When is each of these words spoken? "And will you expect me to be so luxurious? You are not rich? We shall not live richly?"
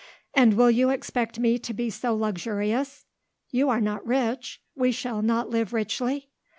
"And 0.33 0.55
will 0.55 0.71
you 0.71 0.89
expect 0.89 1.37
me 1.37 1.59
to 1.59 1.75
be 1.75 1.91
so 1.91 2.15
luxurious? 2.15 3.05
You 3.51 3.69
are 3.69 3.79
not 3.79 4.03
rich? 4.03 4.59
We 4.75 4.91
shall 4.91 5.21
not 5.21 5.51
live 5.51 5.73
richly?" 5.73 6.31